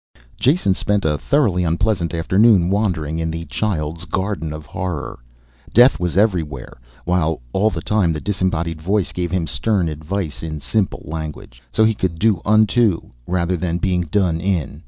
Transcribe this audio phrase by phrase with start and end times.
[0.35, 5.19] Jason spent a thoroughly unpleasant afternoon wandering in the child's garden of horror.
[5.75, 6.79] Death was everywhere.
[7.05, 11.61] While all the time the disembodied voice gave him stern advice in simple language.
[11.71, 14.79] So he could do unto, rather than being done in.